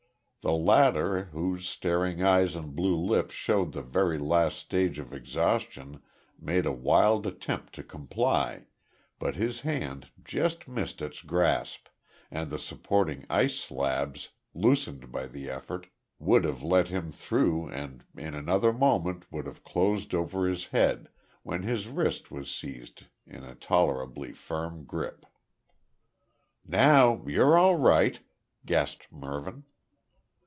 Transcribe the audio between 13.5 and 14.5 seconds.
slabs,